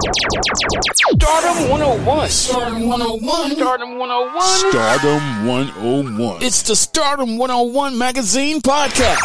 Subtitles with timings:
[0.00, 2.28] Stardom 101.
[2.30, 3.50] Stardom 101.
[3.50, 4.70] Stardom 101.
[4.70, 6.42] Stardom 101.
[6.42, 9.18] It's the Stardom 101 magazine podcast.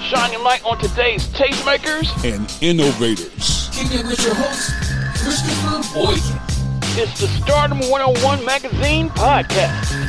[0.00, 3.68] Shining light on today's tastemakers and innovators.
[3.72, 4.72] Kicking with your host,
[5.22, 6.40] Christopher Boykin.
[6.94, 10.01] It's the Stardom 101 magazine podcast.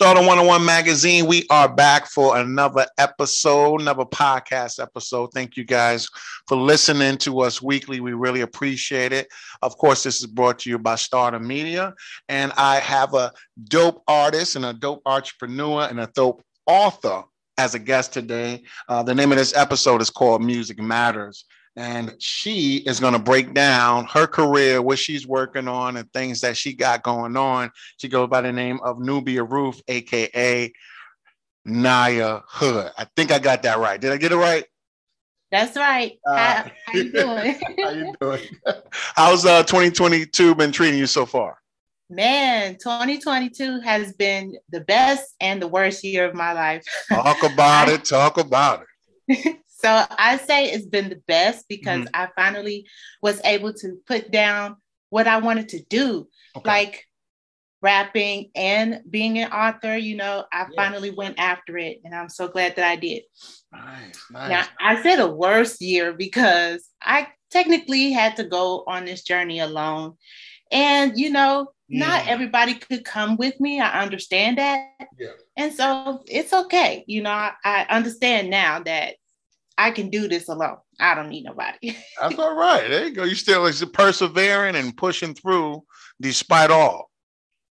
[0.00, 1.26] Stardom 101 magazine.
[1.26, 5.30] We are back for another episode, another podcast episode.
[5.34, 6.08] Thank you guys
[6.46, 7.98] for listening to us weekly.
[7.98, 9.26] We really appreciate it.
[9.60, 11.94] Of course, this is brought to you by Starter Media,
[12.28, 13.32] and I have a
[13.64, 17.24] dope artist and a dope entrepreneur and a dope author
[17.58, 18.62] as a guest today.
[18.88, 21.44] Uh, the name of this episode is called Music Matters
[21.78, 26.40] and she is going to break down her career, what she's working on, and things
[26.40, 27.70] that she got going on.
[27.98, 30.72] She goes by the name of Nubia Roof, aka
[31.64, 32.90] Naya Hood.
[32.98, 34.00] I think I got that right.
[34.00, 34.64] Did I get it right?
[35.52, 36.18] That's right.
[36.26, 37.60] Uh, how, how you doing?
[37.78, 38.40] how you doing?
[39.14, 41.58] How's uh 2022 been treating you so far?
[42.10, 46.84] Man, 2022 has been the best and the worst year of my life.
[47.08, 48.04] Talk about it.
[48.04, 48.84] Talk about
[49.28, 49.56] it.
[49.78, 52.14] So I say it's been the best because mm-hmm.
[52.14, 52.88] I finally
[53.22, 54.76] was able to put down
[55.10, 56.68] what I wanted to do, okay.
[56.68, 57.04] like
[57.80, 59.96] rapping and being an author.
[59.96, 60.66] You know, I yeah.
[60.74, 63.22] finally went after it, and I'm so glad that I did.
[63.72, 64.50] Nice, nice.
[64.50, 69.60] Now I said a worst year because I technically had to go on this journey
[69.60, 70.14] alone,
[70.72, 72.04] and you know, yeah.
[72.04, 73.78] not everybody could come with me.
[73.80, 74.88] I understand that.
[75.16, 75.34] Yeah.
[75.56, 77.04] And so it's okay.
[77.06, 79.14] You know, I, I understand now that
[79.78, 80.78] I can do this alone.
[80.98, 81.96] I don't need nobody.
[82.20, 82.88] That's all right.
[82.88, 83.22] There you go.
[83.22, 85.84] You still is persevering and pushing through
[86.20, 87.08] despite all.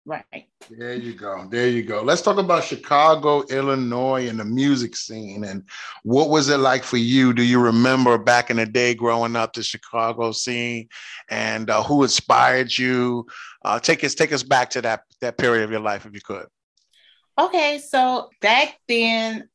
[0.06, 0.46] Right.
[0.70, 1.48] There you go.
[1.50, 2.00] There you go.
[2.00, 5.42] Let's talk about Chicago, Illinois, and the music scene.
[5.42, 5.64] And
[6.04, 7.32] what was it like for you?
[7.32, 10.88] Do you remember back in the day growing up the Chicago scene,
[11.28, 13.26] and uh, who inspired you?
[13.64, 16.20] Uh, take us take us back to that that period of your life, if you
[16.24, 16.46] could.
[17.36, 19.48] Okay, so back then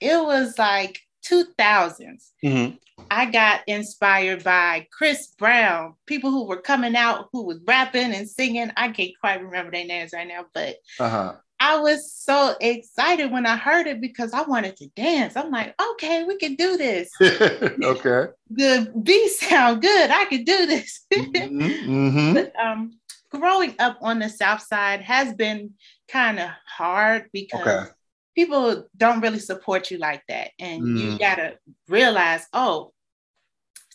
[0.00, 1.00] it was like
[1.30, 2.76] 2000s, mm-hmm.
[3.10, 8.28] I got inspired by Chris Brown, people who were coming out who was rapping and
[8.28, 8.70] singing.
[8.76, 11.34] I can't quite remember their names right now, but uh-huh.
[11.58, 15.36] I was so excited when I heard it because I wanted to dance.
[15.36, 17.10] I'm like, okay, we can do this.
[17.20, 18.32] okay.
[18.50, 20.10] The beat sound good.
[20.10, 21.06] I can do this.
[21.14, 21.60] mm-hmm.
[21.60, 22.34] Mm-hmm.
[22.34, 22.98] But, um,
[23.30, 25.72] growing up on the South Side has been
[26.08, 27.90] kind of hard because okay
[28.36, 30.50] people don't really support you like that.
[30.60, 31.00] And mm.
[31.00, 31.54] you gotta
[31.88, 32.92] realize, oh,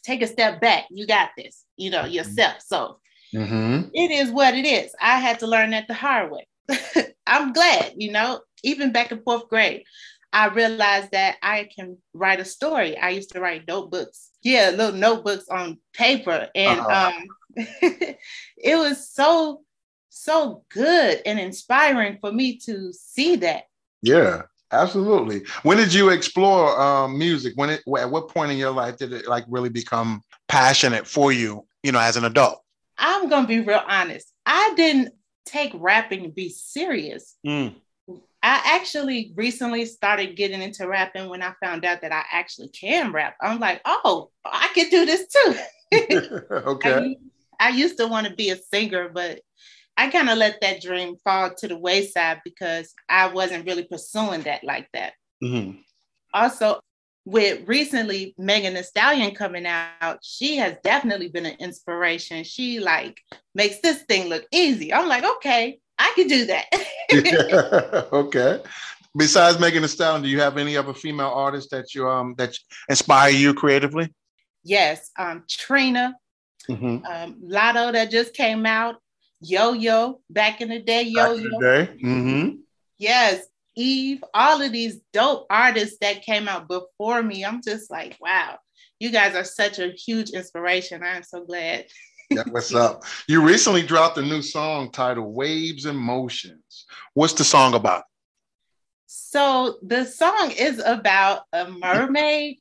[0.04, 0.86] take a step back.
[0.90, 2.56] You got this, you know, yourself.
[2.66, 3.00] So
[3.34, 3.90] mm-hmm.
[3.94, 4.94] it is what it is.
[5.00, 6.48] I had to learn that the hard way.
[7.28, 9.84] I'm glad, you know, even back in fourth grade,
[10.34, 12.98] I realized that I can write a story.
[12.98, 16.48] I used to write notebooks, yeah, little notebooks on paper.
[16.56, 17.12] And uh-huh.
[17.16, 17.28] um,
[18.58, 19.62] it was so,
[20.10, 23.66] so good and inspiring for me to see that
[24.02, 25.44] yeah, absolutely.
[25.64, 27.54] When did you explore um, music?
[27.56, 31.32] When it, at what point in your life did it like really become passionate for
[31.32, 31.66] you?
[31.84, 32.62] You know, as an adult.
[32.98, 34.32] I'm gonna be real honest.
[34.46, 35.14] I didn't
[35.46, 37.36] take rapping to be serious.
[37.46, 37.76] Mm.
[38.44, 43.12] I actually recently started getting into rapping when I found out that I actually can
[43.12, 43.36] rap.
[43.40, 45.56] I'm like, oh, I can do this too.
[46.52, 47.16] okay.
[47.60, 49.42] I, I used to want to be a singer, but
[50.02, 54.42] I kind of let that dream fall to the wayside because I wasn't really pursuing
[54.42, 55.14] that like that.
[55.44, 55.78] Mm-hmm.
[56.34, 56.80] Also,
[57.26, 62.44] with recently Megan Thee Stallion coming out, she has definitely been an inspiration.
[62.44, 63.22] She like
[63.54, 64.92] makes this thing look easy.
[64.92, 68.08] I'm like, okay, I can do that.
[68.12, 68.60] okay.
[69.16, 72.58] Besides Megan Thee Stallion, do you have any other female artists that you um that
[72.90, 74.12] inspire you creatively?
[74.64, 76.16] Yes, um, Trina,
[76.68, 77.06] mm-hmm.
[77.06, 78.96] um, Latto that just came out.
[79.42, 81.04] Yo Yo back in the day.
[81.04, 81.50] Yo Yo.
[81.60, 82.58] Mm-hmm.
[82.98, 84.24] Yes, Eve.
[84.34, 87.44] All of these dope artists that came out before me.
[87.44, 88.60] I'm just like, wow,
[89.00, 91.02] you guys are such a huge inspiration.
[91.04, 91.88] I'm so glad.
[92.30, 93.04] yeah, what's up?
[93.28, 96.86] You recently dropped a new song titled Waves and Motions.
[97.16, 98.04] What's the song about?
[99.08, 102.60] So the song is about a mermaid.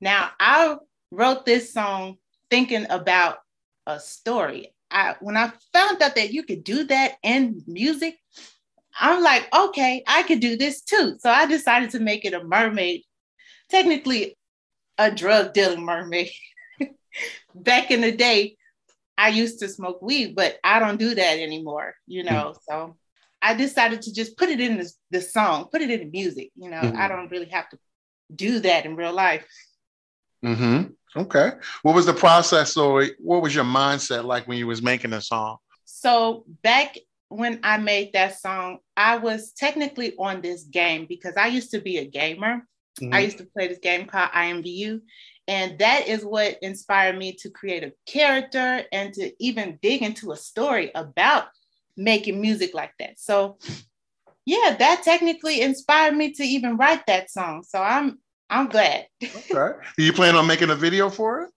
[0.00, 0.76] now I
[1.10, 2.18] wrote this song
[2.50, 3.38] thinking about
[3.86, 4.74] a story.
[4.90, 8.18] I when I found out that you could do that in music,
[8.98, 11.16] I'm like, okay, I could do this too.
[11.20, 13.02] So I decided to make it a mermaid,
[13.68, 14.36] technically
[14.96, 16.30] a drug dealing mermaid.
[17.54, 18.56] Back in the day,
[19.16, 22.54] I used to smoke weed, but I don't do that anymore, you know.
[22.54, 22.58] Mm-hmm.
[22.68, 22.96] So
[23.40, 26.50] I decided to just put it in the, the song, put it in the music.
[26.56, 26.96] You know, mm-hmm.
[26.96, 27.78] I don't really have to
[28.34, 29.46] do that in real life.
[30.44, 31.20] Mm-hmm.
[31.20, 31.52] Okay.
[31.82, 35.20] What was the process or what was your mindset like when you was making the
[35.20, 35.56] song?
[35.84, 36.96] So back
[37.28, 41.80] when I made that song, I was technically on this game because I used to
[41.80, 42.66] be a gamer.
[43.00, 43.14] Mm-hmm.
[43.14, 45.00] I used to play this game called IMVU.
[45.46, 50.32] And that is what inspired me to create a character and to even dig into
[50.32, 51.46] a story about
[51.96, 53.18] making music like that.
[53.18, 53.58] So
[54.44, 57.64] yeah, that technically inspired me to even write that song.
[57.66, 58.18] So I'm
[58.50, 59.06] I'm glad.
[59.22, 59.54] okay.
[59.54, 61.50] Are you plan on making a video for it?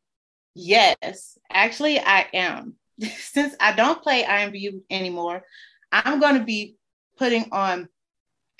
[0.56, 2.76] Yes, actually I am.
[3.00, 5.44] Since I don't play IMVU anymore,
[5.92, 6.76] I'm going to be
[7.18, 7.88] putting on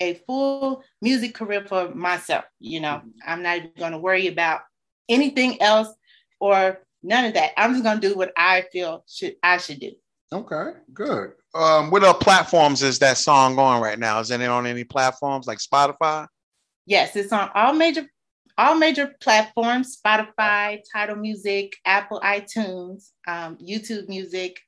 [0.00, 2.44] a full music career for myself.
[2.58, 4.62] You know, I'm not even going to worry about
[5.08, 5.88] anything else
[6.40, 7.52] or none of that.
[7.56, 9.92] I'm just going to do what I feel should I should do.
[10.32, 11.32] Okay, good.
[11.54, 14.18] Um, what other platforms is that song on right now?
[14.20, 16.26] Is it on any platforms like Spotify?
[16.86, 18.06] Yes, it's on all major
[18.58, 24.60] all major platforms: Spotify, Tidal Music, Apple iTunes, um, YouTube Music.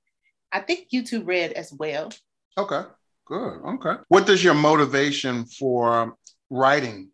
[0.52, 2.12] I think YouTube Red as well.
[2.56, 2.82] Okay,
[3.26, 3.60] good.
[3.64, 3.94] Okay.
[4.08, 6.16] What does your motivation for
[6.50, 7.10] writing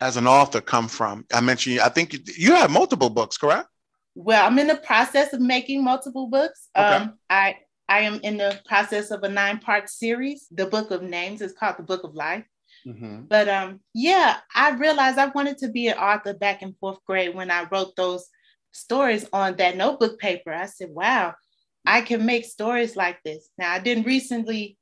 [0.00, 1.24] as an author come from?
[1.32, 3.68] I mentioned, I think you, you have multiple books, correct?
[4.14, 6.68] Well, I'm in the process of making multiple books.
[6.76, 6.86] Okay.
[6.86, 7.56] Um, I
[7.88, 10.46] I am in the process of a nine part series.
[10.50, 12.44] The Book of Names is called The Book of Life.
[12.86, 13.22] Mm-hmm.
[13.28, 17.34] But um, yeah, I realized I wanted to be an author back in fourth grade
[17.34, 18.28] when I wrote those
[18.72, 20.52] stories on that notebook paper.
[20.52, 21.34] I said, wow,
[21.86, 23.48] I can make stories like this.
[23.58, 24.78] Now, I didn't recently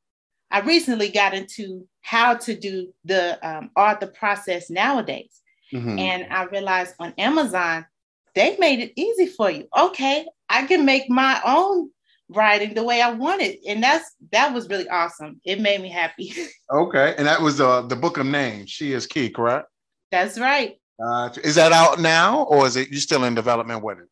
[0.50, 3.70] I recently got into how to do the um,
[4.00, 5.40] the process nowadays.
[5.72, 5.98] Mm-hmm.
[5.98, 7.86] And I realized on Amazon,
[8.34, 9.68] they made it easy for you.
[9.78, 11.90] Okay, I can make my own
[12.30, 13.58] writing the way I wanted.
[13.66, 15.40] And that's that was really awesome.
[15.44, 16.32] It made me happy.
[16.72, 17.14] okay.
[17.18, 18.70] And that was uh, the book of names.
[18.70, 19.66] She is key, correct?
[20.10, 20.76] That's right.
[21.02, 24.08] Uh, is that out now or is it you still in development with it?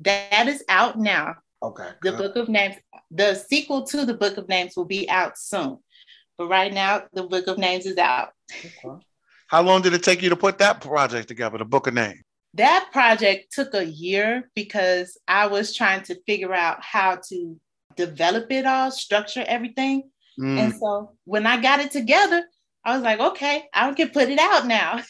[0.00, 1.36] That is out now.
[1.62, 1.88] Okay.
[2.02, 2.18] The good.
[2.18, 2.76] book of names,
[3.10, 5.78] the sequel to the book of names will be out soon.
[6.36, 8.30] But right now, the book of names is out.
[8.52, 9.02] Okay.
[9.46, 12.22] How long did it take you to put that project together, the book of names?
[12.54, 17.60] That project took a year because I was trying to figure out how to
[17.96, 20.10] develop it all, structure everything.
[20.38, 20.58] Mm.
[20.58, 22.44] And so when I got it together,
[22.84, 25.00] I was like, okay, I can put it out now.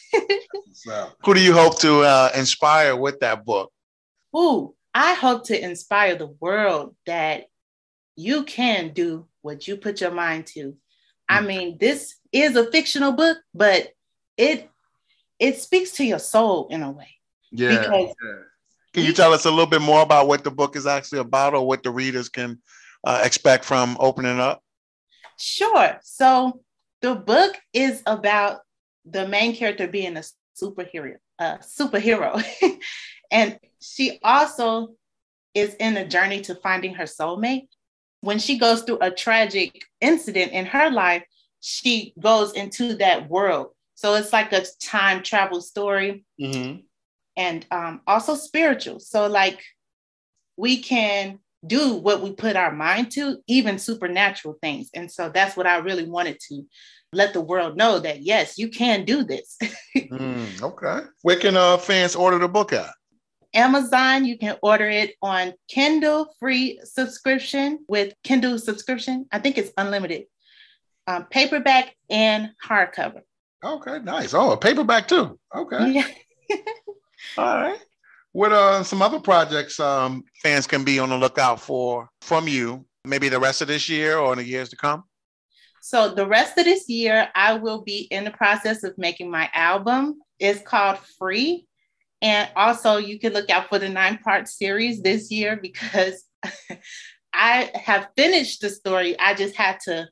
[0.71, 3.71] so, who do you hope to uh, inspire with that book?
[4.35, 7.45] Ooh, I hope to inspire the world that
[8.15, 10.75] you can do what you put your mind to.
[11.27, 11.47] I mm.
[11.47, 13.89] mean, this is a fictional book, but
[14.37, 14.69] it
[15.37, 17.09] it speaks to your soul in a way.
[17.57, 17.81] Yeah.
[17.81, 18.35] Because yeah.
[18.95, 21.53] Can you tell us a little bit more about what the book is actually about
[21.53, 22.61] or what the readers can
[23.03, 24.63] uh, expect from opening up?
[25.37, 25.99] Sure.
[26.01, 26.61] So
[27.01, 28.61] the book is about
[29.03, 30.23] the main character being a
[30.57, 32.41] superhero, a superhero.
[33.31, 34.95] and she also
[35.53, 37.67] is in a journey to finding her soulmate.
[38.21, 41.23] When she goes through a tragic incident in her life,
[41.59, 43.67] she goes into that world.
[43.95, 46.79] So it's like a time travel story mm-hmm.
[47.37, 48.99] And um, also spiritual.
[48.99, 49.61] So, like,
[50.57, 54.89] we can do what we put our mind to, even supernatural things.
[54.93, 56.63] And so that's what I really wanted to
[57.11, 59.57] let the world know that yes, you can do this.
[59.97, 61.07] mm, okay.
[61.21, 62.89] Where can uh, fans order the book at?
[63.53, 64.25] Amazon.
[64.25, 69.25] You can order it on Kindle free subscription with Kindle subscription.
[69.31, 70.25] I think it's unlimited.
[71.07, 73.21] Um, paperback and hardcover.
[73.63, 74.33] Okay, nice.
[74.33, 75.39] Oh, a paperback too.
[75.55, 76.03] Okay.
[76.47, 76.57] Yeah.
[77.37, 77.79] All right.
[78.31, 82.85] What are some other projects um, fans can be on the lookout for from you?
[83.05, 85.03] Maybe the rest of this year or in the years to come?
[85.81, 89.49] So the rest of this year, I will be in the process of making my
[89.53, 90.19] album.
[90.39, 91.67] It's called Free.
[92.21, 96.23] And also, you can look out for the nine part series this year because
[97.33, 99.17] I have finished the story.
[99.19, 100.09] I just had to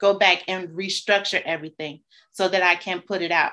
[0.00, 2.00] go back and restructure everything
[2.32, 3.52] so that I can put it out,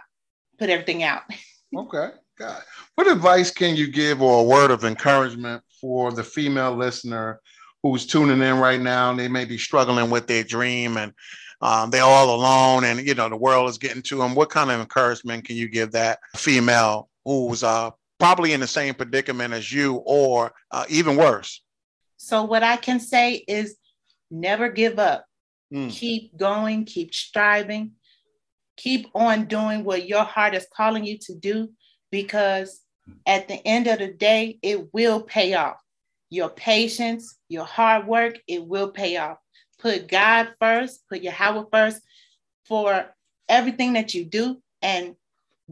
[0.59, 1.21] put everything out.
[1.75, 2.09] okay.
[2.37, 2.61] God.
[2.95, 7.39] What advice can you give or a word of encouragement for the female listener
[7.83, 11.13] who's tuning in right now and they may be struggling with their dream and
[11.61, 14.71] um, they're all alone and you know the world is getting to them what kind
[14.71, 19.71] of encouragement can you give that female who's uh, probably in the same predicament as
[19.71, 21.63] you or uh, even worse.
[22.17, 23.77] So, what I can say is
[24.29, 25.25] never give up.
[25.73, 25.89] Mm.
[25.89, 27.93] Keep going, keep striving,
[28.77, 31.69] keep on doing what your heart is calling you to do
[32.11, 32.81] because
[33.25, 35.77] at the end of the day, it will pay off.
[36.29, 39.37] Your patience, your hard work, it will pay off.
[39.79, 42.01] Put God first, put your Yahweh first
[42.65, 43.05] for
[43.49, 45.15] everything that you do, and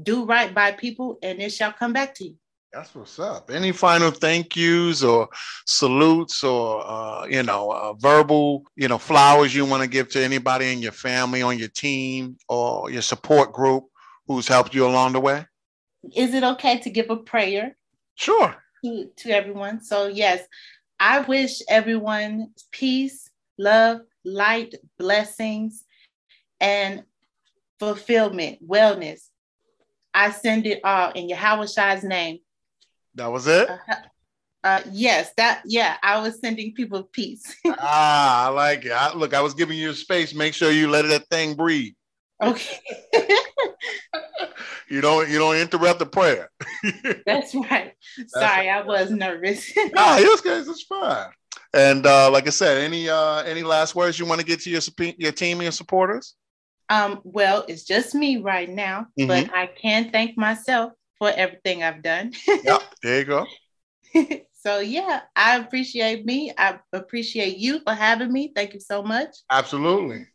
[0.01, 2.36] do right by people, and it shall come back to you.
[2.74, 3.50] That's what's up.
[3.50, 5.27] Any final thank yous or
[5.65, 10.24] salutes or uh, you know uh, verbal you know flowers you want to give to
[10.24, 13.86] anybody in your family, on your team, or your support group
[14.27, 15.46] who's helped you along the way?
[16.15, 17.75] Is it okay to give a prayer?
[18.15, 18.56] Sure.
[18.84, 19.82] To, to everyone.
[19.82, 20.44] So yes,
[21.00, 25.84] I wish everyone peace, love, light, blessings,
[26.60, 27.03] and
[27.79, 29.27] fulfillment, wellness.
[30.13, 32.39] I send it all in Yahweh Shai's name.
[33.15, 33.70] That was it.
[33.70, 33.77] Uh,
[34.63, 35.98] uh, yes, that yeah.
[36.03, 37.56] I was sending people peace.
[37.65, 38.91] ah, I like it.
[38.91, 40.34] I, look, I was giving you space.
[40.34, 41.94] Make sure you let that thing breathe.
[42.41, 42.79] Okay.
[44.89, 46.50] you don't you don't interrupt the prayer.
[47.25, 47.93] That's right.
[48.27, 49.72] Sorry, That's I was nervous.
[49.93, 50.67] nah, it's good.
[50.67, 51.27] It's fine.
[51.74, 54.69] And uh, like I said, any uh, any last words you want to get to
[54.69, 54.81] your
[55.17, 56.36] your team and your supporters?
[56.89, 59.27] Um, well, it's just me right now, mm-hmm.
[59.27, 62.34] but I can thank myself for everything I've done.
[62.48, 63.46] yep, there you go.
[64.53, 66.51] so yeah, I appreciate me.
[66.58, 68.51] I appreciate you for having me.
[68.55, 69.29] Thank you so much.
[69.51, 70.25] Absolutely.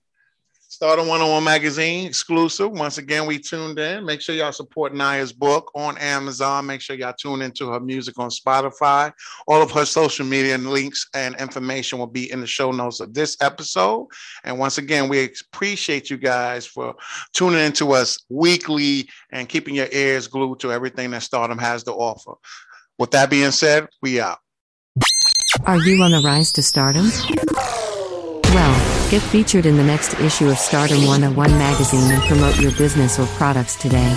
[0.75, 2.69] Stardom 101 Magazine exclusive.
[2.73, 4.05] Once again, we tuned in.
[4.05, 6.67] Make sure y'all support Naya's book on Amazon.
[6.67, 9.13] Make sure y'all tune into her music on Spotify.
[9.47, 12.99] All of her social media and links and information will be in the show notes
[12.99, 14.09] of this episode.
[14.43, 16.97] And once again, we appreciate you guys for
[17.33, 21.93] tuning into us weekly and keeping your ears glued to everything that Stardom has to
[21.93, 22.33] offer.
[22.99, 24.39] With that being said, we out.
[25.67, 27.13] Are you on the rise to stardom?
[29.15, 33.27] Get featured in the next issue of Stardom 101 magazine and promote your business or
[33.37, 34.13] products today.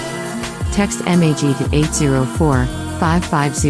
[0.72, 2.66] Text MAG to 804
[2.98, 3.70] 550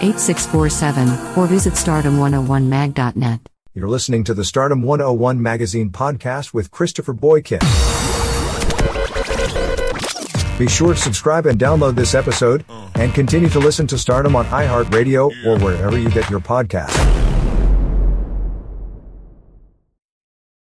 [0.00, 3.40] 8647 or visit stardom101mag.net.
[3.74, 7.58] You're listening to the Stardom 101 magazine podcast with Christopher Boykin.
[10.56, 12.64] Be sure to subscribe and download this episode,
[12.94, 17.11] and continue to listen to Stardom on iHeartRadio or wherever you get your podcasts.